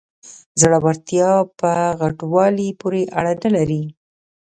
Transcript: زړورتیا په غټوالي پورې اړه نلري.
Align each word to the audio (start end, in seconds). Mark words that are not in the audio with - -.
زړورتیا 0.61 1.31
په 1.59 1.71
غټوالي 1.99 2.69
پورې 2.79 3.03
اړه 3.19 3.33
نلري. 3.43 3.83